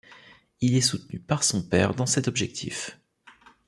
Il 0.61 0.75
est 0.75 0.81
soutenu 0.81 1.19
par 1.19 1.43
son 1.43 1.61
père 1.61 1.93
dans 1.93 2.07
cet 2.07 2.27
objectif. 2.27 2.99